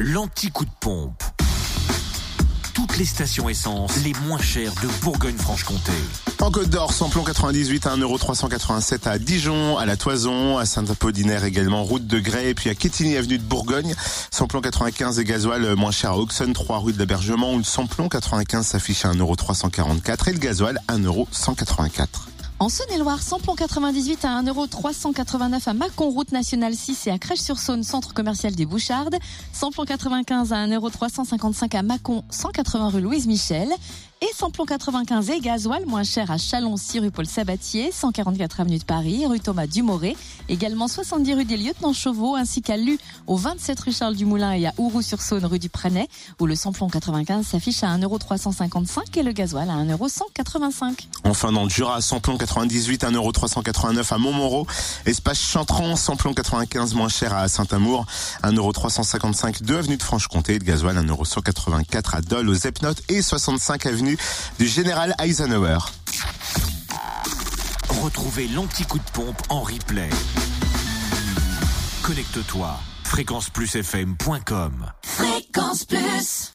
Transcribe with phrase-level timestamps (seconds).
[0.00, 1.22] l'anti-coup de pompe.
[2.72, 5.92] Toutes les stations essence les moins chères de Bourgogne-Franche-Comté.
[6.40, 11.82] En Côte d'Or, samplon 98 à 1,387€ à Dijon, à La Toison, à Saint-Apollinaire également,
[11.82, 13.94] route de Grès, puis à Quétigny, avenue de Bourgogne.
[14.30, 18.08] Samplon 95 et gasoil moins cher à Auxonne, 3 rue de l'Abergement, où le samplon
[18.08, 22.06] 95 s'affiche à 1,344€ et le gasoil à 1,184€.
[22.60, 28.14] En Saône-et-Loire, samplon 98 à 1,389€ à Mâcon, route nationale 6 et à Crèche-sur-Saône, centre
[28.14, 29.14] commercial des Bouchardes.
[29.52, 33.68] Samplon 95 à 1,355€ à Mâcon, 180 rue Louise Michel.
[34.20, 38.78] Et samplon 95 et gasoil moins cher à Chalon, 6 rue Paul Sabatier, 144 avenue
[38.78, 40.16] de Paris, rue Thomas Dumoré,
[40.48, 44.66] également 70 rue des Lieutenants Chauveau, ainsi qu'à Lu, au 27 rue Charles Dumoulin et
[44.66, 46.08] à Ourou-sur-Saône, rue du Pranet,
[46.40, 50.96] où le samplon 95 s'affiche à 1,355€ et le gasoil à 1,185€.
[51.22, 54.66] Enfin, dans le Jura, samplon 98, 1,389€ à Montmoreau.
[55.06, 58.04] Espace Chantran, samplon 95 moins cher à Saint-Amour,
[58.42, 64.07] 1,355€ 2 avenue de Franche-Comté, de gasoil 1,184€ à Dole, aux Epnotes et 65 avenue
[64.58, 65.78] du Général Eisenhower.
[68.02, 70.10] Retrouvez l'anti-coup de pompe en replay.
[72.02, 72.78] Connecte-toi.
[73.04, 76.46] fréquenceplusfm.com Fréquence Plus